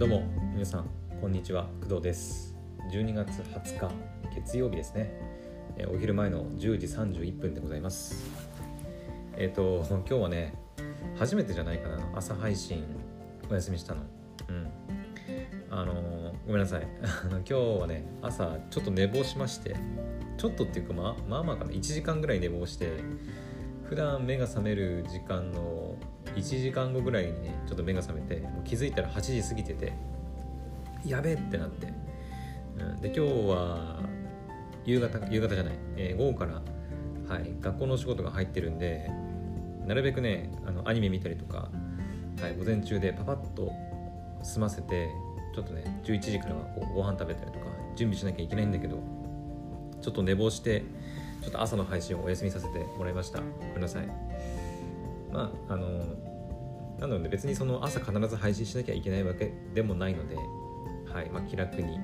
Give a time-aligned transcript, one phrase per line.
[0.00, 0.22] どうも
[0.54, 0.88] 皆さん
[1.20, 1.68] こんにちは。
[1.82, 2.56] 工藤です。
[2.90, 3.94] 12月20日
[4.34, 5.12] 月曜日ですね。
[5.76, 8.24] えお昼前の10時31分でございます。
[9.36, 10.54] えっ、と今日はね
[11.18, 11.98] 初めてじゃないかな。
[12.14, 12.82] 朝配信
[13.50, 14.00] お休みしたの。
[14.48, 14.70] うん。
[15.68, 16.88] あのーごめんなさい。
[17.22, 19.76] あの今日はね朝ちょっと寝坊しまして
[20.38, 21.72] ちょっとっていうかまあまあまあかな。
[21.72, 22.90] 1時間ぐらい寝坊して
[23.86, 25.98] 普段目が覚める時間の
[26.36, 29.92] 1時間後ぐらいにねちょっと目が覚めてもう気づいたら8時過ぎてて
[31.04, 31.92] やべえってなって、
[32.78, 34.00] うん、で今日は
[34.84, 36.62] 夕方夕方じゃない、えー午後から、
[37.28, 39.10] はい、学校のお仕事が入ってるんで
[39.86, 41.70] なるべくねあのアニメ見たりとか、
[42.40, 43.72] はい、午前中でパパッと
[44.42, 45.10] 済ませて
[45.54, 48.98] ちょっとね11時からはこうご飯食べたりとか準備しなきゃいけないんだけど
[50.00, 50.84] ちょっと寝坊して
[51.42, 53.40] ちょっと朝の配信をお休みさせてもらいました。
[53.40, 54.06] ごめんなさい。
[55.32, 56.04] まああの
[57.00, 61.98] なので別にその朝必ず配信しなきゃいけないわけでもないのではいまあ気楽に。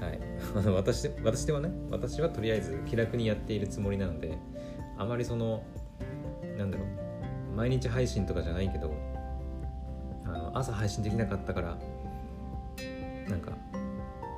[0.00, 0.20] はい。
[0.74, 4.36] 私私ではね私はとりあえず気楽にやっているつもりなので
[4.98, 5.62] あまりその
[6.58, 8.92] なんだろう毎日配信とかじゃないけど
[10.24, 11.78] あの朝配信できなかったから
[13.28, 13.56] なんか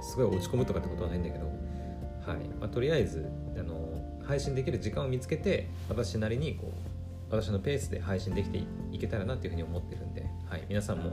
[0.00, 2.38] すごい落ち込むとかってことはないんだけどはい。
[2.60, 3.26] まあ、とりあえず
[3.58, 3.88] あの
[4.24, 6.87] 配信できる時間を見つけて私なりにこう
[7.30, 11.12] 私のペースで配信できていけたらなっていうふうに思ってるんで、はい、皆さんも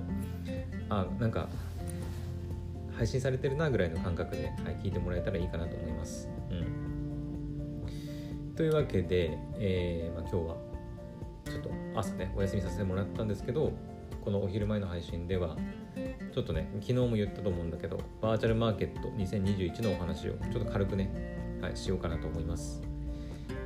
[0.89, 1.49] あなんか
[2.97, 6.29] 配信されてるなぐらいの感覚で、はい、聞いてもらえたらいいかなと思います。
[6.49, 7.85] うん、
[8.55, 10.55] というわけで、えーまあ、今日は
[11.45, 13.73] ちょっと朝ねお休みさせてもらったんですけど
[14.23, 15.57] このお昼前の配信では
[16.33, 22.94] ちょっとね昨日も言ったと思うんだけどバーチャルマーケット2021のお話をちょっと軽くね、はい、しようかなと思います。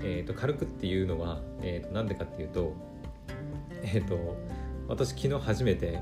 [0.01, 2.73] えー、と軽くっていうのは、えー、となんでかっていうと
[3.83, 4.37] えっ、と
[4.87, 5.99] 私昨日初めて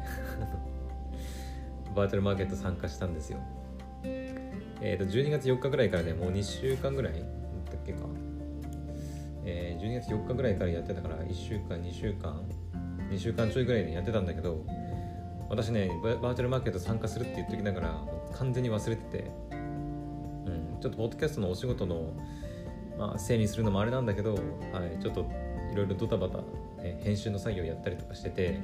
[1.95, 3.40] バーチャルマーケット参加したんですよ。
[4.80, 7.24] えー、と12月4日ぐらいからねもう2週間ぐらいだっ
[7.84, 8.00] けか、
[9.44, 12.41] えー12月4日ぐらいからやってたから1週間2週間
[13.09, 14.66] 2週間ちょいぐらいでやってたんだけど
[15.50, 18.02] 私ねバーチャルマーケット参加するって言っときながら
[18.34, 22.14] 完全に忘れてて、うん、ちょっとポッドキャストのお仕事の、
[22.97, 25.25] まあ、せいにするのもあれなんだけど、はい、ちょっと
[25.72, 26.38] いろいろドタバタ、
[26.81, 28.59] ね、編集の作業やったりとかしてて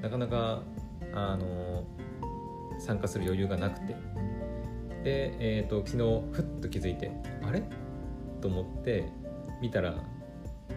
[0.00, 0.62] なかなか
[1.14, 1.84] あの
[2.78, 3.96] 参加する余裕がなくて。
[5.02, 7.10] で、えー、と昨日ふっと気づいて
[7.44, 7.62] あれ？
[8.40, 9.08] と思って
[9.60, 9.94] 見たら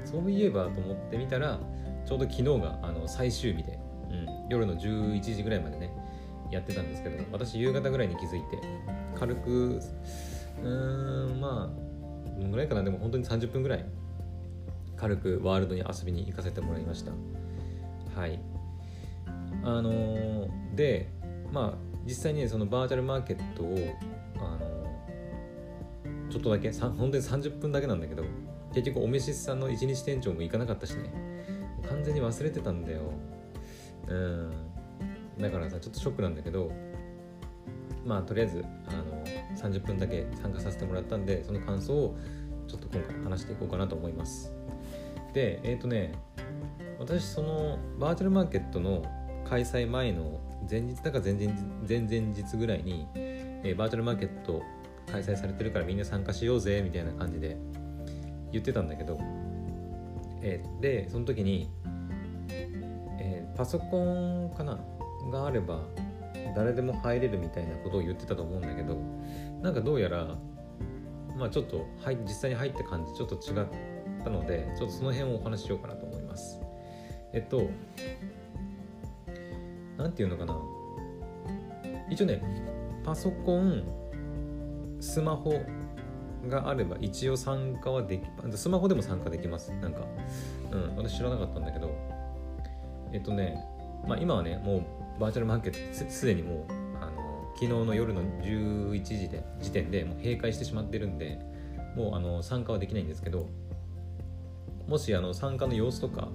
[0.03, 1.59] そういえばと思って見たら
[2.05, 3.79] ちょうど昨日があの最終日で、
[4.09, 5.91] うん、夜の11時ぐらいまでね
[6.51, 8.59] やってたんですけど私夕方ぐらいに気づいて
[9.16, 9.79] 軽く
[10.63, 11.84] うーんまあ
[12.40, 12.84] どんぐらいかな。
[12.84, 13.85] でも本当に30分ぐらい。
[14.97, 17.12] 軽くワールドに遊びに行かせてもらいました。
[18.19, 18.40] はい。
[19.63, 21.09] あのーで
[21.51, 23.75] まあ実際にそのバーチャルマーケットを
[24.38, 28.23] あのーちょっとだけ本当に30分だけなんだけど
[28.73, 31.12] 結局お飯さんの一日店長も行かなかったしね。
[31.88, 33.02] 完全に忘れてたんだよ。
[34.07, 34.52] うん。
[35.40, 36.72] だからさちょっとショックなんだけど
[38.06, 39.14] まあとりあえずあの
[39.55, 42.17] 30分だけ参加させてもらったんでその感想を
[42.67, 44.53] ちょっと今回話していこうかなと思います。
[45.33, 46.13] でえっ、とね
[46.99, 49.03] 私そのバーチャルマーケットの
[49.47, 50.39] 開催前の
[50.69, 51.53] 前日だか前々
[51.88, 54.61] 前々日ぐらいに、えーバーチャルマーケット
[55.11, 57.57] 開催されてるからみんな参加しようぜみたいな感じで
[58.51, 59.19] 言ってたんだけど、
[60.41, 61.69] えーでその時に、
[63.19, 64.79] えーパソコンかな？
[65.31, 65.81] があれば
[66.55, 68.95] 誰でも入れるみたいなことを言ってたと思うんだけど
[69.61, 70.35] なんかどうやら
[71.38, 73.67] まあちょっと入実際に入った感じちょっと違っ
[74.23, 76.59] たのでちょっとその辺をお話ししようかなと思います。
[77.33, 77.69] えっと
[79.97, 80.57] なんていうのかな。
[82.09, 82.41] 一応ね
[83.03, 83.83] パソコン
[84.99, 85.61] スマホ
[86.47, 88.23] があれば一応参加はでき
[88.55, 89.72] スマホでも参加できます。
[89.73, 90.01] なんか
[90.72, 91.89] うん私知らなかったんだけど。
[93.11, 93.63] えっとね
[94.07, 94.84] まあ今はねもう
[95.20, 101.40] バーチャルマーケットすでにもうあの昨日の夜の11時で時点でもう閉会してしまってるんで
[101.96, 103.50] もうあの参加はできないんですけど
[104.88, 106.29] もしあの参加の様子とか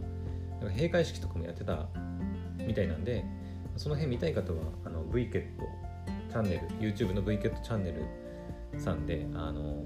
[0.61, 1.88] なんか閉会式とかもやってた
[2.56, 3.25] みたいなんで
[3.77, 8.05] その辺見たい方はあの VKET チャンネル YouTube の VKET チャンネル
[8.79, 9.82] さんであの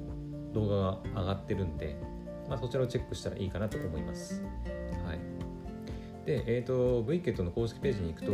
[0.52, 1.96] 動画が上がってるんで、
[2.48, 4.42] まあ、そちらをチェックしたらいいかなと思います。
[5.04, 5.18] はい、
[6.26, 8.32] で、えー、と VKET の公式ページに行くと,、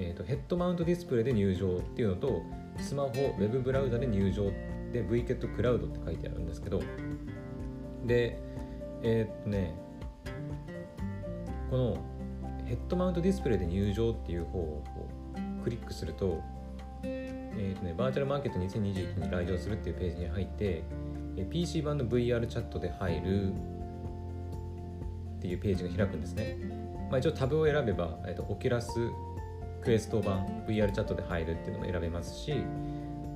[0.00, 2.42] えー、とヘッドマウントディスプレイで入場っていうのと
[2.78, 4.44] スマホ、ウェブブラウザで入場
[4.92, 6.82] で VKET クラウドって書いてあるんですけど
[8.06, 8.40] で
[9.02, 9.74] えっ、とね
[11.70, 11.96] この
[12.64, 14.82] ヘッドマウントディスプレイで入場っていう方を
[15.62, 16.40] クリックすると
[17.02, 20.84] えーとね、バーチャルマーケット2021に来場するっていうページに入って、
[21.50, 23.54] PC 版の VR チャットで入るっ
[25.40, 26.56] ていうページが開くんですね。
[27.10, 29.10] まあ、一応タブを選べば、えーと、オキュラス
[29.82, 32.64] クエスト版 VR チャットで入るっていうのも選べますし、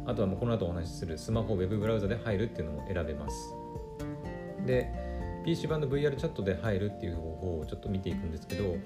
[0.07, 3.55] あとはもうこの後お話しするスマホウェブブラウザで入るっていうのも選べます。
[4.67, 4.93] で、
[5.45, 8.77] PC 版の VR チャットで入るっていう方法をちょっと見ていくんですけど、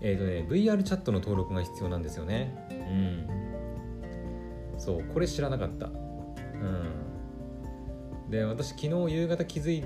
[0.00, 2.68] えっ、ー、とね、VR チャットの登録が必要なんですよね。
[2.70, 3.26] うん。
[4.78, 5.86] そう、これ知らなかった。
[5.86, 7.08] うん。
[8.30, 9.84] で、私昨日夕方気づい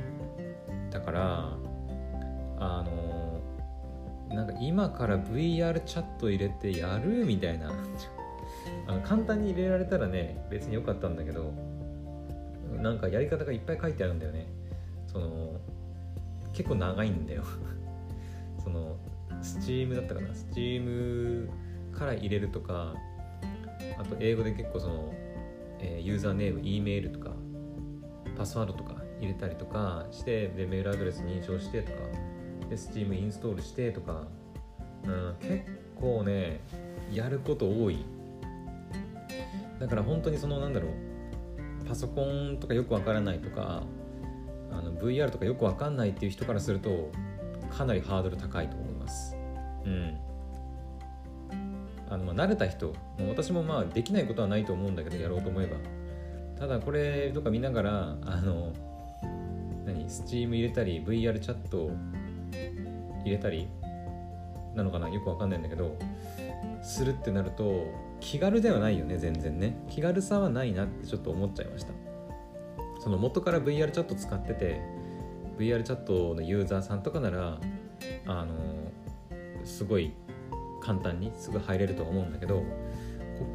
[0.91, 1.57] たから、
[2.59, 2.92] あの
[4.35, 7.73] なんか今から VR チャット入れてやるみたいな。
[8.87, 11.53] あの簡単に入れられたらね別に良かったんだけど
[12.81, 14.47] なんかやり方がいっぱい書いてあるんだよね。
[15.07, 15.61] その
[16.53, 17.45] 結構長いんだよ。
[18.63, 18.97] その
[19.43, 20.29] Steam だったかな。
[20.29, 21.49] Steam
[21.93, 22.95] から入れるとか
[23.99, 25.15] あと英語で結構その、
[25.81, 27.33] え、ユーザーネーム E メールとか
[28.37, 32.32] パスワードとか入れたりとかしてでメールアドレス認証してとか。
[32.75, 34.27] Steam インストールしてとか、
[35.05, 35.65] うん、結
[35.99, 36.61] 構ね
[37.13, 38.05] やること多い。
[39.79, 40.93] だから本当にそのなんだろう。
[41.87, 43.83] パソコンとかよくわからないとか
[44.71, 47.11] あの VR とかよくわかんないっていう人からすると
[47.71, 49.37] かなりハードル高いと思います。
[49.85, 50.19] うん。
[52.09, 52.95] あのまあ慣れた人も
[53.27, 55.77] う私もまあできないことはないと思うんだけどやろうと思えば。
[56.59, 58.73] ただこれとか見ながらあの
[59.85, 61.91] 何 Steam 入れたり VR チャット
[63.25, 63.69] 入れたり
[64.75, 65.97] なのかなよくわかんないんだけど
[66.83, 67.87] するってなると
[68.21, 69.77] 気軽ではないよね全然ね。
[69.89, 71.93] 気軽さはないなってちょっと思っちゃいました。
[73.01, 74.81] その元から VR チャット使ってて
[75.59, 77.59] VR チャットのユーザーさんとかなら
[78.27, 78.55] あの
[79.65, 80.13] すごい
[80.81, 82.65] 簡単にすぐ入れると思うんだけどこ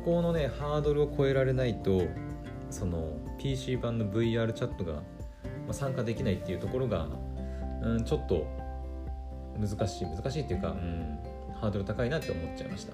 [0.03, 2.01] このねハードルを超えられないと
[2.69, 5.01] その PC 版の VR チャットが
[5.71, 7.07] 参加できないっていうところが、
[7.83, 8.45] うん、ちょっと
[9.59, 11.19] 難しい難しいっていうか、うん、
[11.59, 12.93] ハードル高いなって思っちゃいました、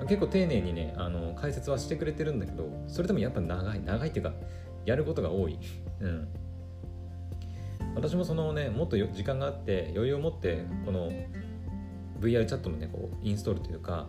[0.00, 4.32] うん、結構丁寧にねあの解説はしてくれてるんだけどそれでもやっぱ長い長いっていうか
[4.84, 5.58] やることが多い。
[6.00, 6.28] うん。
[7.94, 11.10] 私もそのね、もっと時間があって余裕を持ってこの
[12.20, 14.08] VR チャットのね、こうインストールというか、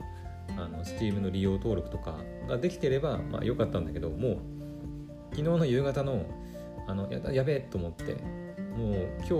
[0.58, 4.38] あの Steam の利用登録とかができてれば、まあ良かったんだけど、もう
[5.32, 6.26] 昨日の夕方の
[6.88, 8.16] あのややべえと思って、
[8.76, 9.34] もう今日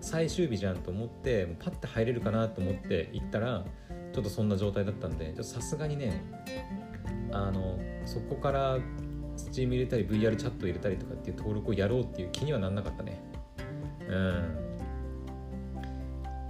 [0.00, 3.64] 最終日じゃんと思って、パッて入れるかなと思って行ったら、
[4.12, 6.22] ちょっとそんな状態だったんで、さすがにね、
[7.32, 8.78] あのそこから
[9.36, 13.20] Steam 入れたり VR チャット入れたりとかっていう登録をやろうっていう気にはなんなかったね。
[14.08, 14.66] うん。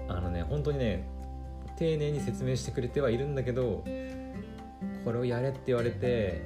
[0.08, 1.08] あのね本当にね
[1.76, 3.84] 丁寧に説明してくれてはいるんだけど
[5.04, 6.42] これをやれって言われて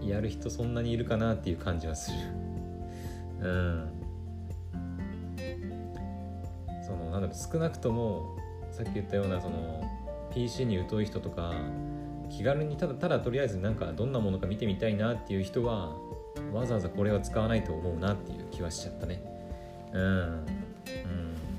[0.00, 2.16] やる人そんなにいるかなっていう感じはする。
[3.40, 3.93] うん。
[7.34, 8.36] 少なくとも
[8.70, 9.82] さっき言ったようなその
[10.32, 11.52] PC に疎い人とか
[12.30, 15.96] 気軽にただただとりあえずなんかどんなものか見てみたいなっていう人は
[16.52, 19.22] わざわざこれは使わないと思うなっていう気はしちゃったね。
[19.92, 20.02] うん。
[20.02, 20.44] うん。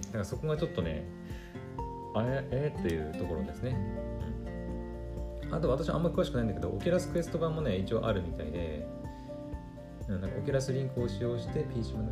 [0.05, 1.05] だからそこがちょっとね
[2.15, 3.77] あれえっていうところですね、
[5.43, 8.87] うん、あと私あんま詳しくないんだけど Oculus Quest 版もね一応あるみたいで
[10.07, 12.07] なんか Oculus Link を使用して PC もうん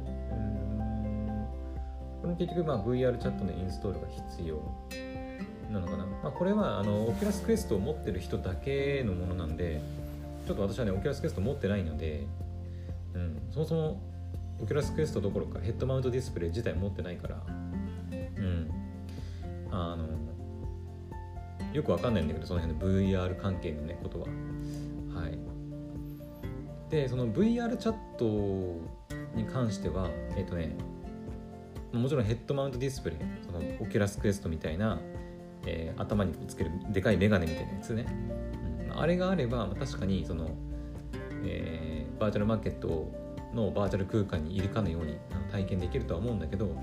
[2.24, 4.62] これ結局まあ VR チャットのインストールが必要
[5.70, 9.82] なのかな、まあ、これはあの Oculus Quest を持ってる人だけのものなんで
[10.48, 12.26] ちょっと私はね Oculus Quest 持ってないので、
[13.14, 14.02] うん、そもそも
[14.62, 17.52] Oculus Quest どころかヘッドマウントディスプレイ自体持ってないからう
[18.42, 18.72] ん。
[19.72, 20.08] あの
[21.74, 24.28] よくわかんないんだけどその辺の VR 関係のねことは。
[24.28, 25.40] はい。
[26.92, 28.26] でその VR チャット
[29.36, 30.76] に関してはえっ、とね
[31.94, 35.00] もちろんヘッドマウントディスプレイその Oculus Quest みたいな
[35.66, 38.06] えー、頭につけるでかいメガネみたいなやつね、
[38.92, 40.50] うん、あれがあればま確かにその、
[41.46, 43.12] えー、バーチャルマーケット
[43.54, 45.18] のバーチャル空間にいるかのように
[45.52, 46.76] 体験できるとは思うんだけど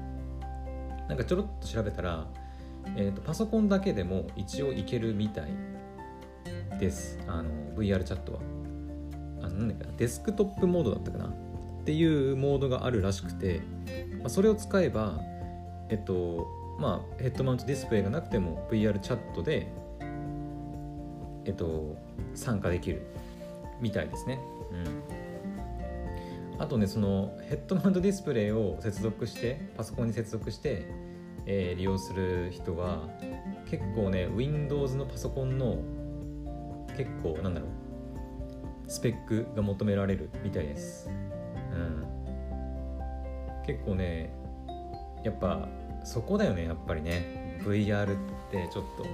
[1.09, 2.27] なんかちょろっと調べたら、
[2.97, 5.51] えーと、パソコンだけでも一応いけるみたい
[6.79, 7.19] です。
[7.27, 8.41] あの VR チャットは。
[9.43, 11.27] あなんだっけなデスクトップモードだったかな。
[11.27, 13.61] っていうモードがあるらしくて、
[14.21, 15.21] まあ、それを使えば
[15.91, 16.49] えっと
[16.79, 19.71] まあ、ヘッドマウントディスプレイがなくても VR チャットで、
[21.45, 21.95] えっと、
[22.35, 23.03] 参加できる
[23.83, 24.41] みたいですね。
[26.55, 30.87] うん、あとねそのヘッドマウントディスプレイを接続してパソコンに接続して、
[31.45, 33.11] えー、利用する人は
[33.69, 35.83] 結構ね Windows のパソコンの
[36.97, 37.71] 結構なんだろう
[38.91, 41.11] スペックが求められるみたいです。
[41.75, 42.10] うん。
[43.73, 44.33] 結構ね
[45.25, 45.69] やっぱ
[46.05, 47.39] そこだよねやっぱりね。
[47.61, 48.17] VR っ
[48.51, 49.05] てちょっと。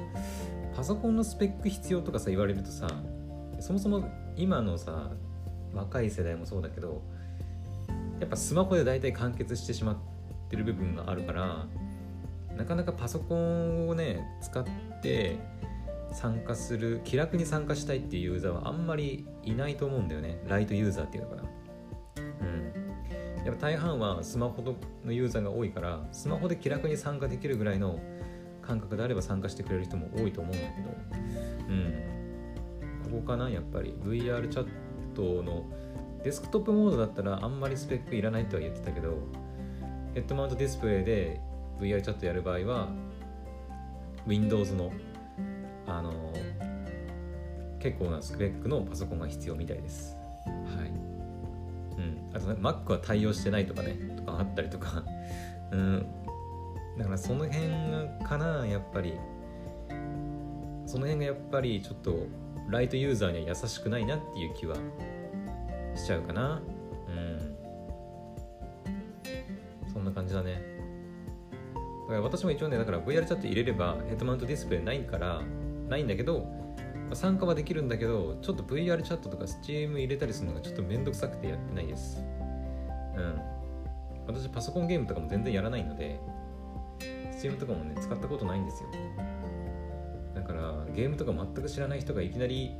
[0.77, 2.87] パソコンのスペック必要とかさ言われるとさ
[3.61, 5.11] そもそも今のさ
[5.73, 7.03] 若い世代もそうだけど
[8.21, 9.97] やっぱスマホで大体完結してしまっ
[10.51, 11.67] てる部分があるから
[12.59, 14.65] なかなかパソコンをね使っ
[15.03, 15.39] て
[16.13, 20.43] 参加する気楽に参加したいっていうユーザーはあんまりいないと思うんだよね。
[20.47, 21.43] ライトユーザーっていうのかな。
[22.41, 22.73] うん。
[23.47, 24.61] やっぱ大半はスマホ
[25.05, 28.01] のユーザーが多いからスマホで気楽に参加できるぐらいの
[28.61, 30.89] 感覚であれば参加してくれる人も多いと思うんだけど
[31.69, 32.17] うん。
[33.05, 33.95] ここかなやっぱり。
[34.03, 34.69] VR チャッ
[35.15, 35.65] トの
[36.25, 39.17] デスクトップモードだったらあんまりスペックいらないとは言ってたけど
[40.15, 41.41] ヘッドマウントディスプレイで
[41.79, 42.89] VR チャットやる場合は
[44.27, 44.93] Windows の
[45.87, 46.33] あの
[47.79, 50.17] 結構なスペックのパソコンが必要みたいです。
[50.47, 51.16] はい。
[51.97, 52.31] うん。
[52.35, 55.05] あと、ね、Mac は対応してないとかねとかあったりとか。
[55.73, 56.07] うん。
[56.99, 57.69] だからその辺
[58.25, 59.15] かなやっぱり。
[60.87, 62.17] その辺がやっぱりちょっと
[62.69, 64.77] ライトユーザーには優しくないなっていう気は
[65.95, 66.63] しちゃうかな。
[67.09, 67.57] うん。
[69.93, 70.77] そんな感じだね。
[72.07, 75.43] だから私も一応ねだから VR チャット入れればヘッドマウントディスプレイないから
[75.89, 76.47] ないんだけど
[77.15, 82.23] 参加はできるんだけどちょっと VR チャットとか Steam 入れたりするのがちょっとめんどくさくてやってないです。
[83.17, 83.41] うん。
[84.27, 86.21] 私パソコンゲームとかも全然やらないので
[87.33, 88.89] Steam とかもね使ったことないんですよ。
[90.35, 92.73] だからゲームとか全く知らない人がいきなり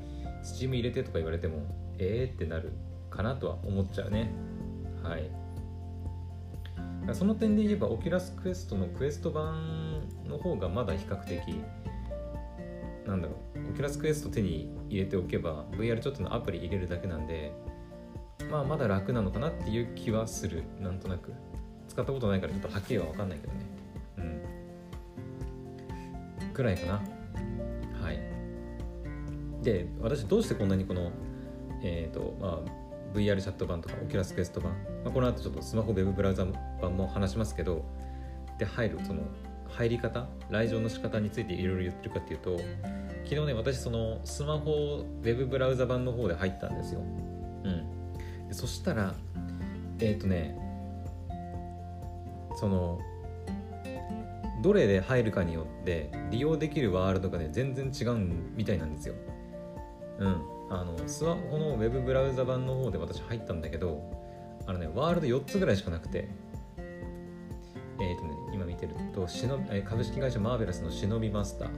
[0.43, 1.63] Steam 入れてとか言われても
[1.99, 2.73] えーってなる
[3.11, 4.31] かなとは思っちゃうね。
[5.03, 5.31] はい。
[7.15, 11.63] その点で言えば Oculus Quest のクエスト版の方がまだ比較的
[13.07, 13.71] なんだろう。
[13.71, 17.53] Oculus Quest 手に入れておけば VR ちょっとのアプリ入れるだけなんで
[18.51, 20.65] まあまだ楽なのかなっていう気はする。
[20.81, 21.33] なんとなく。
[21.89, 23.61] 使ったことないからちょっとはっきりは分かんないけどね。
[26.41, 26.53] うん。
[26.53, 26.93] くらいかな。
[28.03, 28.19] はい。
[29.63, 31.11] で私どうしてこんなにこの
[31.83, 32.87] えっ、ー、とまあ
[33.17, 34.73] VR チャット版とか Oculus Quest 版、
[35.05, 36.45] まあ、この後ちょっとスマホウェブブラウザ
[36.81, 37.85] 版も話しますけど
[38.59, 39.23] で入るその
[39.71, 42.59] 入り方来場の仕方についていろいろ言ってるかっていうと
[43.25, 47.01] 昨日ね私そのスマホウェブブラウザ版の方で入ったんですよ。
[47.01, 48.49] うん。
[48.49, 49.15] でそしたら
[49.99, 50.57] えっ、ー、とね
[52.55, 53.01] その
[54.63, 58.17] どれで入るかによって利用できるワールドがね全然違う
[58.55, 59.15] みたいなんですよ。
[60.19, 60.57] うん。
[60.69, 64.03] あのスマホのウェブブラウザ版の方で私入ったんだけど
[64.67, 66.29] あのねワールド4つぐらいしかなくて
[67.99, 71.69] え、ー、とね今見てるとしの株式会社マーベラスの忍びマスター。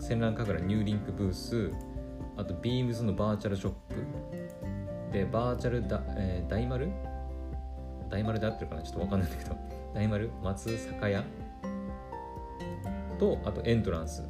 [0.00, 1.70] 戦乱神楽ニューリンクブース。
[2.36, 5.12] あとビームズのバーチャルショップ。
[5.12, 6.88] でバーチャルだ、えー、大丸？
[8.10, 8.82] 大丸で合ってるかな？
[8.82, 9.56] ちょっとわかんないんだけど。
[9.94, 10.30] 大丸？
[10.42, 11.24] 松坂屋？
[13.18, 14.22] とあとエントランス。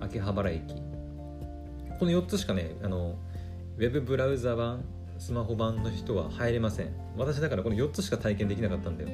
[0.00, 0.74] 秋葉原駅。
[1.98, 3.16] この4つしかねあの
[3.76, 4.84] ウェブブラウザ版
[5.18, 6.92] スマホ版の人は入れません。
[7.16, 9.10] 私だからこの4つしか体験できなかったんだよ。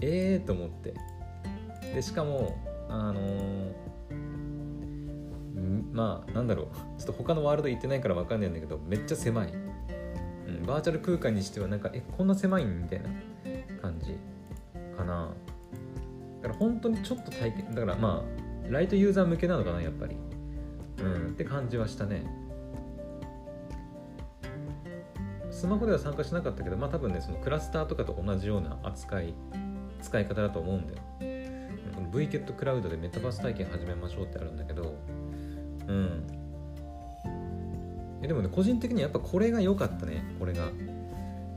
[0.00, 0.94] ええー、と思って。
[1.94, 2.56] でしかも
[2.88, 3.72] あのー、
[5.92, 6.66] まあなんだろう。
[6.98, 13.08] ちょっと他のワールド行ってないから分かんないんだけどめっちゃ狭い、うん、バーチャル空間にしてはなんかえこんな狭いんみたいな
[13.80, 14.16] 感じ
[14.96, 15.30] かな。
[16.42, 20.16] だから本当にちょっと体験だからまあライトユーザー向けなのかなやっぱり。
[21.00, 22.24] うんって感じはしたね。
[25.50, 29.34] スマホでは参加しなかったけどまあ多分ねそのクラスターとかと同じような扱い
[30.00, 30.98] 使い方だと思うんだよ。
[31.94, 34.94] この VKET クラウドでメタバース体験始めましょうってあるんだけど
[35.88, 36.26] うん。
[38.22, 40.70] えでもね個人的にやっぱこれが良かったねこれが。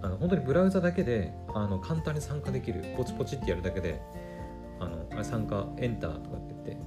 [0.03, 4.01] あの本当にブラウザだけであの簡単に参加できるポチポチってやるだけで
[4.79, 6.83] あのあれ参加エンターとかって言って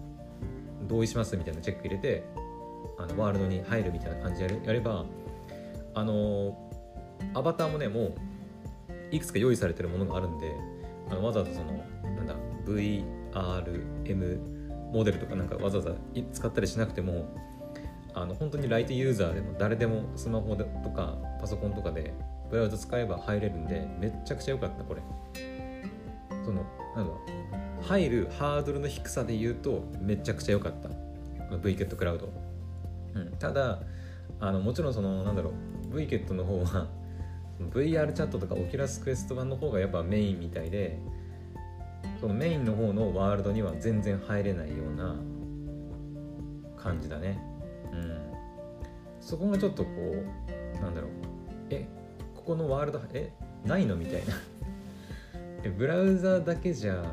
[0.88, 2.24] 同意しますみたいなチェック入れて
[2.98, 5.04] あのワールドに入るみたいな感じでやれば
[5.94, 6.58] あの
[7.34, 8.14] アバターもねもう
[9.12, 10.52] いくつか用意されてるものがあるんで
[11.10, 11.84] あのわざわざその
[12.16, 12.34] なんだ
[12.66, 14.38] VRM
[14.92, 15.92] モデルとかなんかわざわざ
[16.32, 17.28] 使ったりしなくても
[18.14, 22.14] あの本当にライトユーザーでも誰でもスマホでとかパソコンとかで
[22.50, 25.02] ブラウザ使えば入れるんでめちゃくちゃ良かったこれ。
[26.44, 27.12] そのなんだ
[27.82, 30.88] 入るハードルの低さで言うとめちゃくちゃ良かった。
[31.56, 32.28] Vket Cloud。
[33.14, 33.80] うん、ただ
[34.40, 35.52] あのもちろんそのなんだろ
[35.90, 36.86] う VKET の方は
[37.74, 40.98] VR チャットとか Oculus Quest 版の方がやっぱメインみたいで
[42.20, 45.16] そのメインの方のワールドには全然入れないような
[46.76, 47.38] 感じだね。
[47.92, 48.18] うん。
[49.20, 51.10] そこがちょっとこうなんだろう。
[51.70, 51.88] え
[52.34, 53.32] ここのワールドえ
[53.64, 54.34] ないのみたいな。
[55.64, 57.04] え ブラウザだけじゃ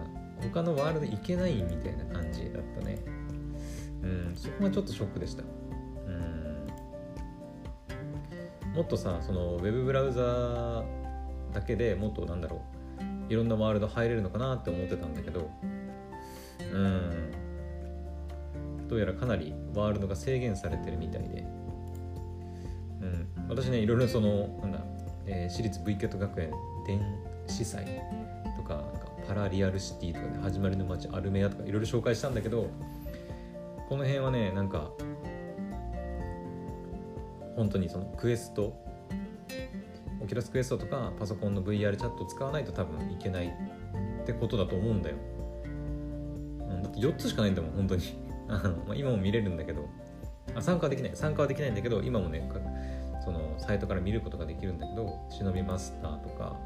[0.42, 3.00] 他のワールド行けないみたいな感じだったね。
[4.04, 4.34] うん。
[4.36, 5.44] そこがちょっとショックでした。
[8.76, 10.84] もっとさそのウェブブラウザ
[11.54, 12.62] だけでもっとなんだろ
[13.30, 15.50] ういろんなワールド入れるのかなって思ってたんだけど
[16.74, 17.42] うん。
[18.92, 21.46] どうやらかなりワールドが制限されてるみたいで、
[23.02, 24.80] うん、私ねいろいろそのなんだ、
[25.26, 26.52] えー、私立 V ケット学園
[26.86, 27.00] 電
[27.48, 27.86] 子祭
[28.58, 32.70] とかなんかパラリアルシティとかね始まりの街アルメアとかいろいろ紹介したんだけど
[33.88, 34.92] この辺はねなんか
[37.62, 38.74] 本当にそのクエスト
[40.20, 43.54] オキラスクエストとかパソコンの VR チャット使わないと多分いけない
[44.24, 45.16] ってことだと思うんだよ、
[46.70, 48.04] うん、だって4つしかないんだもん本当に。
[48.50, 49.88] あの、まあ、今も見れるんだけど。
[50.56, 51.12] あ参加はできない。
[51.14, 52.50] 参加はできないんだけど今もね
[53.24, 56.58] そのサイトから見ることができるんだけど忍びマスターとか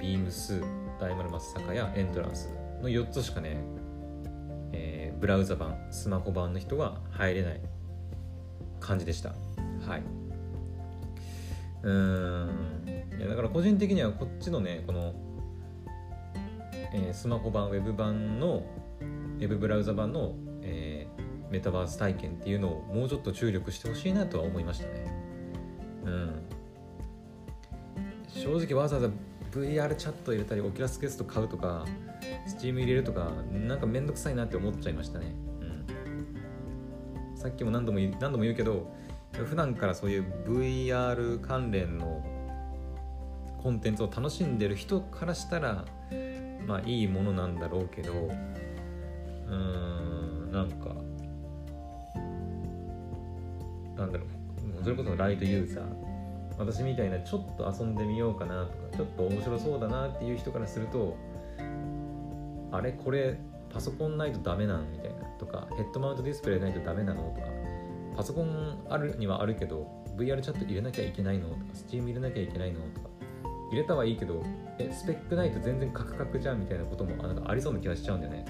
[0.00, 0.60] ビームス
[1.00, 2.50] 大丸松坂やエントランス
[2.82, 3.56] の4つしかね、
[4.72, 7.60] えー、ブラウザ版スマホ版の人は入れない
[8.80, 9.32] 感じでした。
[9.86, 10.02] はい。
[11.82, 12.82] うん。
[13.18, 15.14] いやだから個人的にはこっちのねこの、
[16.92, 18.64] えー、スマホ版ウェブ版の
[19.38, 25.12] ウェブブラウザ版の、えー、メタバース体験っていうのをもうちょっと注力してほしいなとは思いましたね。
[26.04, 26.42] うん。
[28.28, 29.10] 正直わざわざ
[29.52, 31.84] VR チャット入れたりオキュラスケースト買うとか
[32.48, 38.90] Steam 入れるとかなんかめんどくさいなって思っちゃいましたね、うん、さっきも何度も何度も言うけど
[39.32, 42.22] 普段からそういう VR 関連の
[43.62, 45.84] コンテンツを楽しんでる人からしたら
[46.66, 50.94] まあいいものなんだろうけどうーんなんか
[53.96, 54.28] なんだろう
[54.82, 55.84] それこそライトユーザー
[56.58, 61.16] 私みたいなちょっと遊んでみようかなとかちょっと面白そうだなっていう人からすると
[62.70, 63.38] あれこれ
[63.72, 67.46] パソコンないとダメなんみたいなとかヘッドマウントディスプレイないとダメなのとか
[68.16, 71.48] パソコンあるにはあるけど VR チャット入れなきゃいけないの？
[71.48, 72.80] とか Steam 入れなきゃいけないの？
[72.94, 73.08] とか。
[73.70, 74.42] 入れたはいいけど
[74.78, 78.44] えスペックないと全然カクカクじゃんみたいなこともなんかありそうな気がしちゃうんだよね。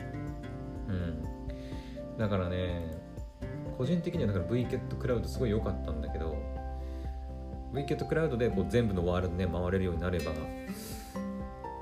[0.88, 2.18] うん。
[2.18, 3.00] だからね
[3.78, 6.36] 個人的にはだから VCAT クラウドすごい良かったんだけど
[7.72, 10.32] VCAT クラウドでこう全部のワールドね回れるようになれば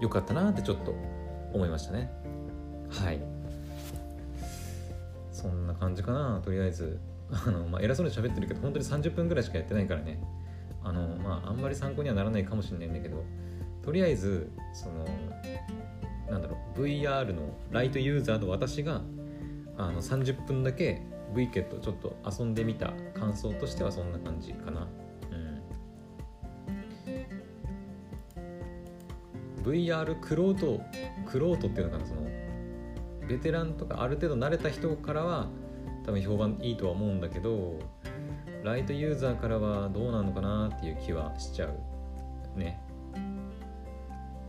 [0.01, 0.95] よかったなってちょっと
[1.53, 2.12] 思いましたね。
[2.90, 3.21] はい。
[5.33, 7.01] そんな感じかなとりあえず。
[7.33, 10.21] あの、まあ、偉そうに喋ってるけど本当に30分ぐらいしかやってないからね。
[10.83, 13.23] あのまああんまり参考にはならないかもしれないんだけど
[13.83, 15.05] とりあえずその
[16.31, 19.03] なんだろう VR のライトユーザーの私が
[19.77, 21.03] あの30分だけ
[21.35, 24.88] VCAT ちょっと遊んでみた感想としてはそんな感じかな。
[25.31, 25.35] う
[29.61, 29.62] ん。
[29.62, 30.81] VR クロート
[31.27, 32.23] クロートっていうのかなその
[33.29, 35.49] ベテランとかある程度慣れた人からは
[36.04, 37.78] 多分評判いいとは思うんだけど
[38.62, 42.58] ライトユーザーからはどうなのかなっていう気はしちゃう。
[42.58, 42.80] ね。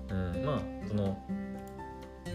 [0.09, 1.17] うんまあその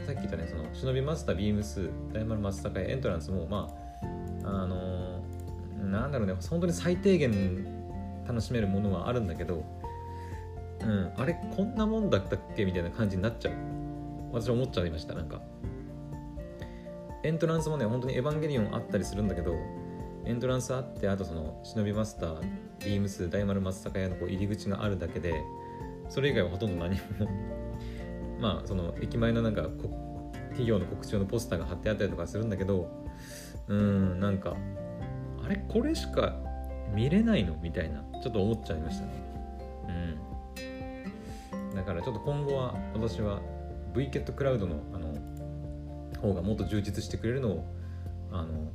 [0.07, 3.69] さっき言ったねその忍びマスタービームス大丸松坂エントランスもま
[4.45, 7.67] ああのー、なんだろうね本当に最低限
[8.27, 9.65] 楽しめるものはあるんだけど
[10.81, 13.55] うんあれこんなもんだったっけみたいな感じになっちゃう。
[14.33, 15.41] 私は思っちゃいましたなんか。
[17.27, 19.57] エントランスもね本当にエヴァンゲリオンあったりするんだけど
[20.25, 22.41] エントランスあってあとその忍びマスター
[22.85, 25.43] ビームス大丸松坂屋のこう入り口があるだけで
[26.09, 27.01] それ以外はほとんど何も
[28.41, 29.63] まあその駅前のなんか
[30.51, 32.89] 企業の告知用のポスターが貼ってあったりとかするんだけど
[33.67, 34.57] うんなんか
[35.45, 36.37] あれこれしか
[36.95, 37.57] 見れないの？
[37.61, 39.13] みたいなちょっと思っちゃいましたね。
[39.89, 41.75] うん。
[41.75, 43.41] だからちょっと今後は私は
[43.93, 45.13] VCAT クラウドのあの
[46.27, 47.65] 方がもっと充実してくれるのを
[48.33, 48.71] あの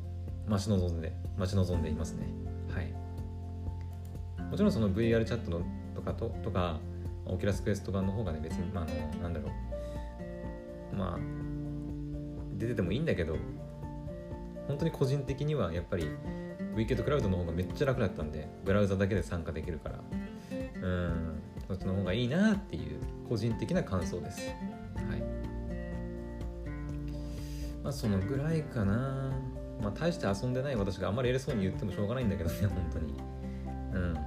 [0.47, 2.25] 待ち望んで待ち望んでいますね。
[2.73, 2.93] はい。
[4.49, 5.61] もちろんその VR チャットの
[5.95, 6.79] とかととか
[7.25, 9.49] Oculus Quest 版の方がね別に、まあ、あのなんだろ
[10.93, 10.95] う。
[10.95, 11.19] まあ
[12.57, 13.37] 出ててもいいんだけど
[14.67, 16.03] 本当に個人的にはやっぱり
[16.73, 19.99] w ィ k e t クラウドの方がめっちゃ楽だったんでブラウザだけで参加できるから。
[20.81, 21.41] うん。
[21.67, 24.41] そっちの方がいいなっていう個人的な感想です。
[27.91, 29.31] あそのぐらいかな。
[29.81, 33.13] まあ大して遊んでない私があんまり偉そうに言ってもしょうがないんだけどね 本当に。
[33.93, 34.17] うん。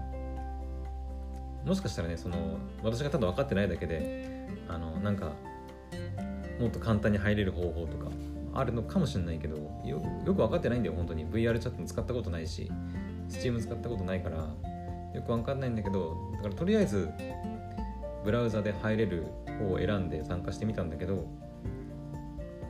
[1.67, 5.33] もしかしたらねその私がただ分かってないだけであのなんか
[6.61, 8.11] もっと簡単に入れる方法とか
[8.53, 11.27] あるのかもしれないけどよく分かってないんだよ本当に。
[11.27, 12.71] VR チャット使ったことないし
[13.31, 14.37] Steam 使ったことないから
[15.15, 17.09] よく分かんないんだけどだからとりあえず
[18.25, 19.27] ブラウザで入れる
[19.59, 21.27] 方を選んで参加してみたんだけど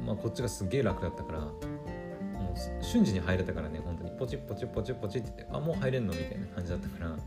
[0.05, 4.11] まあこっちがすげえ楽だったからもう瞬時に入れたからね本当に。
[4.11, 6.13] ポチッポチッポチッポチッって言ってあもう入れんの？
[6.13, 7.19] みたいな感じだったから、うん、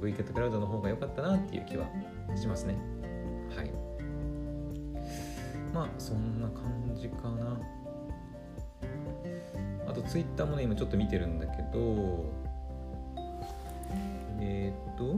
[0.00, 1.86] VCAT クラウドの方が良かったなっていう気は
[2.34, 2.76] しますね。
[3.56, 3.70] はい。
[5.72, 7.60] まあそんな感じかな。
[9.88, 12.24] あと Twitter もね今ちょっと見てるんだけど
[14.40, 15.16] えー、っと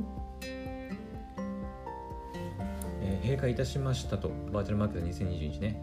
[3.00, 4.28] え、閉会いたしましたと。
[4.52, 5.80] バーチャルマーケット2021ね、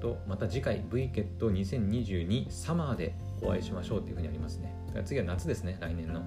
[0.00, 4.74] とまた次回 VKET2022 サマーでお会いしましょうっていうふうにありますね。
[5.04, 6.22] 次は夏ですね来年の。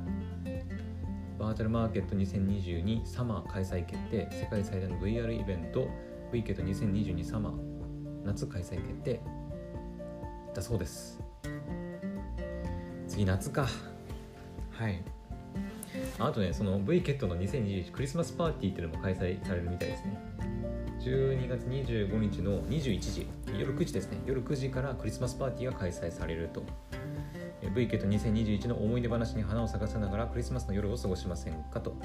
[1.39, 5.88] バーチャルマーケット2022サマー開催決定世界最大の VR イベント
[6.31, 7.53] VKET2022 サマー
[8.25, 9.19] 夏開催決定。
[10.53, 11.19] だそうです。
[13.07, 13.67] 次夏か。
[14.71, 15.01] はい。
[16.19, 20.19] あとねその VKET の2021クリスマスパーティーっていうのも開催されるみたいですね
[21.01, 24.19] 12月25日の21時夜9時ですね。
[24.27, 26.61] 夜9時からクリスマスパーティーが開催されると。
[27.73, 31.95] VKET 2021の思い出話に花を咲かせながらクリスマスの夜を過ごしませんかと。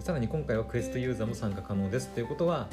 [0.00, 2.68] さらに今回はクエストユーザーも参加可能ですということは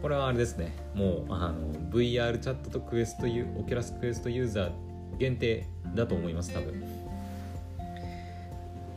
[0.00, 0.76] これはあれですね。
[0.94, 4.72] もうあの VR チャットとクエストユ Oculus Quest ユーザー
[5.18, 6.84] 限定だと思います多分。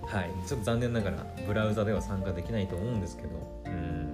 [0.06, 0.30] はい。
[0.48, 3.30] ちょっと残念ながらブラウザでは参加できないと思うんですけど。
[3.66, 4.09] うん。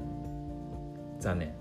[1.26, 1.54] 残念。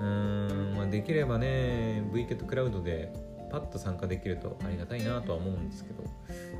[0.00, 3.12] うん、まあ、できればね VKET クラウドで
[3.50, 6.04] パッと参加できるとありがたいなとは思うんですけど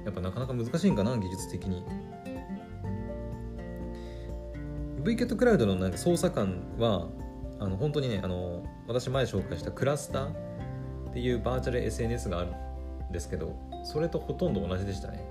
[0.04, 1.84] やっぱなかなか難しいんかな技術的に。
[5.02, 7.08] VKET クラウドのなんか操作感は
[7.60, 10.30] あの本当にねあの私前紹介したクラスター
[11.10, 12.52] っていうバーチャル SNS がある
[13.08, 15.24] んですけどそれとほとんど同じでしたね。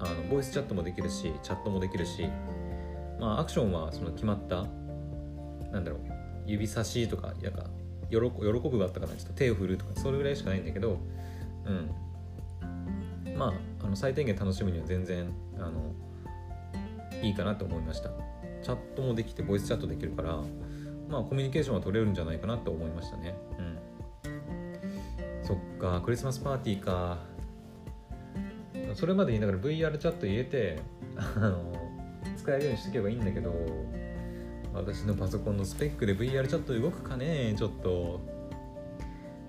[0.00, 2.28] あのボイスチャットもできるしチャットもできるし
[3.18, 4.66] まあアクションはその決まった
[5.72, 6.00] なんだろう
[6.46, 7.64] 指差しとかやか
[8.10, 10.98] 喜喜ぶがあったかなちょっと手を振るとかそれぐらいしかないんだけど
[11.66, 11.90] うん。
[13.36, 15.94] まああの最低限楽しむには全然あの
[17.22, 18.10] いいかなと思いました。
[18.62, 20.40] チャットもできてボイスチャットできるから
[21.08, 23.36] まあコミュニケーションは取れるんじゃないかなと思いましたね。
[23.58, 23.78] うん。
[25.44, 27.18] そっかクリスマスパーティーか。
[28.94, 30.80] それまでにだから VR チャット入れて
[31.16, 31.72] あの
[32.48, 33.54] 使えるようにしとけばいいんだけど
[34.72, 38.20] 私のパソコンのスペックで VR チャット動くかねちょっと。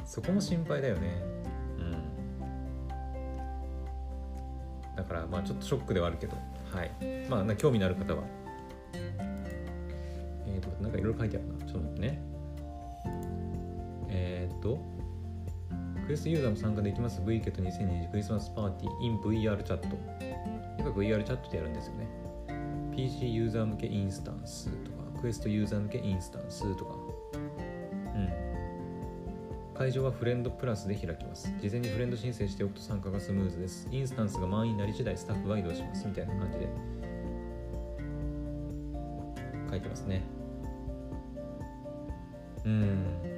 [0.05, 1.21] そこも心配だよね。
[1.77, 1.81] う
[4.93, 4.95] ん。
[4.95, 6.35] だからまあちょっとショックではあるけど。
[6.73, 6.91] はい。
[7.29, 8.23] まあ興味のある方は。
[10.47, 11.65] えっ、ー、となんかいろいろ書いてあるな。
[11.65, 12.21] ちょっと待ってね。
[14.09, 14.81] えっ、ー、と
[16.07, 17.21] クエストユーザーも参加できます。
[17.21, 19.95] VKET2020 クリスマスパーティー in VRChat。
[20.79, 22.28] やっぱ VR チャットでやるんですよね。
[22.99, 26.95] PC ユーザー向けインスタンスとかクエストユーザー向けインスタンスとか。
[27.33, 28.29] うん。
[29.73, 31.49] 会場はフレンドプラスで開きます。
[31.61, 33.87] 事前にフレンド申請しておくと参加がスムーズです。
[33.89, 36.05] インスタンスが満員になり次第スタッフは移動します。
[36.05, 36.67] みたいな感じで
[39.69, 40.21] 書いてますね。
[42.65, 43.28] うん。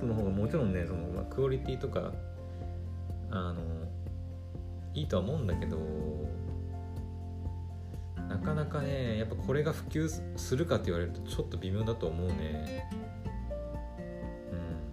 [0.00, 2.12] まあ、VR チャットの方がもちろんねその、まあ、クオリティとか
[3.30, 3.62] あの
[4.94, 5.78] いいとは思うんだけど
[8.28, 12.88] なかなかねやっぱこれが普及するかって言われるとちょっと微妙だと思うね。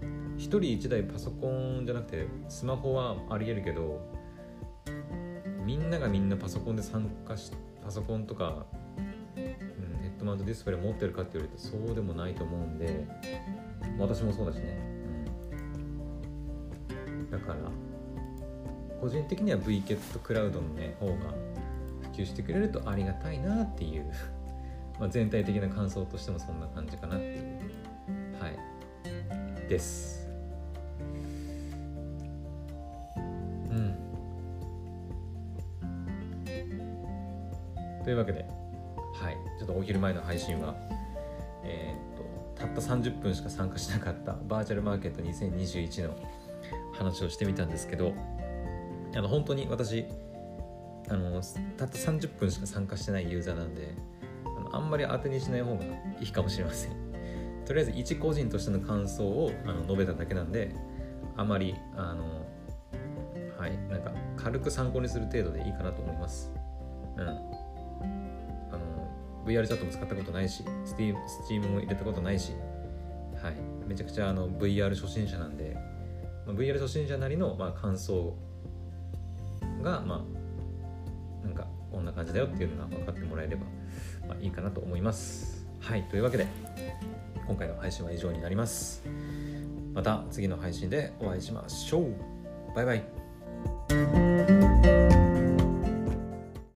[0.01, 0.35] うん。
[0.37, 4.01] 1人1台パソコンじゃなくてスマホはありえるけど
[5.63, 7.51] みんながみんなパソコンで参加し
[7.83, 8.65] パソコンとか、
[8.97, 13.05] うん、ヘッドマウントディスプレイ持ってるかって言われるとそうでもないと思うんで
[13.99, 14.96] 私もそうだしね、
[17.31, 17.55] だから
[19.01, 21.13] 個人的には VKET クラウドのね方が
[22.13, 24.11] 普及してくれるとありがたいなっていう
[24.99, 27.59] まあ全体的な感想としてもそんな感じかなっていう
[28.39, 30.29] はいです。
[33.15, 33.95] うん。
[38.03, 38.45] というわけで
[39.13, 40.75] はいちょっとお昼前の配信は
[41.63, 46.15] えー、たった30分しか参加しなかったバーチャルマーケット2021の
[46.97, 48.13] 話をしてみたんですけど
[49.15, 50.05] あの本当に私
[51.09, 51.41] あの
[51.77, 53.93] たった30分しか参加してないユーザーなんで
[54.45, 55.83] あのあんまり当てにしない方が
[56.19, 57.07] いいかもしれません。
[57.65, 60.73] とりあえず一個人としての感想をあの述べただけなんで
[61.35, 62.45] あまりあの
[63.57, 66.51] はいなんか軽く参考にする程度でいいかなと思います。
[67.17, 67.27] うん。
[67.27, 69.09] あの
[69.45, 71.15] VR チャットも使ったことないし Steam,
[71.49, 72.53] Steam も入れたことないし
[73.41, 73.53] はい。
[73.87, 75.76] めちゃくちゃあの VR 初心者なんで、
[76.57, 78.35] VR 初心者なりのまあ感想
[79.81, 80.25] がま
[81.43, 83.65] あなんかこんな感じだよっていうのが分かってもらえれば、
[84.27, 85.67] まあ、いいかなと思います。
[85.79, 86.47] はいというわけで
[87.47, 89.03] 今回の配信は以上になります。
[89.93, 92.13] また次の配信でお会いしましょう。
[92.75, 94.26] バイバイ。